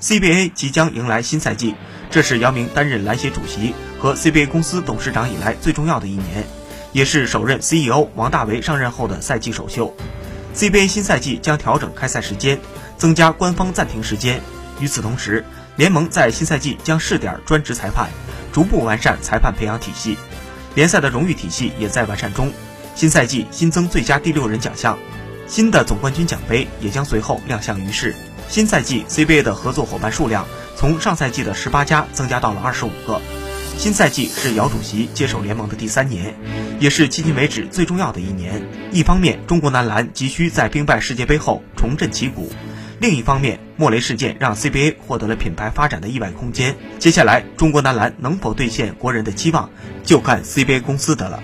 [0.00, 1.74] CBA 即将迎来新赛季，
[2.10, 6.46] 这是姚明担任篮协主席和 CBA 公司董事长以来最重要的一年，
[6.92, 9.96] 也是首任 CEO 王大为上任后的赛季首秀。
[10.54, 12.58] CBA 新赛季将调整开赛时间，
[12.98, 14.40] 增加官方暂停时间。
[14.80, 15.42] 与此同时，
[15.76, 18.10] 联盟在新赛季将试点专职裁判，
[18.52, 20.18] 逐步完善裁判培养体系。
[20.74, 22.52] 联赛的荣誉体系也在完善中。
[22.94, 24.98] 新赛季新增最佳第六人奖项，
[25.46, 28.14] 新的总冠军奖杯也将随后亮相于世。
[28.48, 33.20] 新赛季 CBA 的合作伙伴数量从上赛季的十八家增加到了二十五个。
[33.76, 36.34] 新赛季是姚主席接手联盟的第三年，
[36.80, 38.62] 也是迄今为止最重要的一年。
[38.92, 42.48] 一方面，中国男篮急需在兵败世界杯后重振旗鼓；
[43.00, 46.76] 另一方面，莫雷事件让 CBA 获得了品牌发展的意外空间。
[46.98, 49.68] 接下来，中国男篮能否兑现国人的期望，
[50.04, 51.42] 就看 CBA 公司的了。